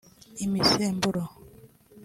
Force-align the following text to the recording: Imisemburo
Imisemburo 0.45 1.23